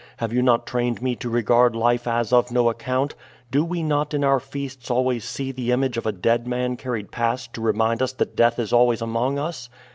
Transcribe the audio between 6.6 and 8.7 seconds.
carried past to remind us that death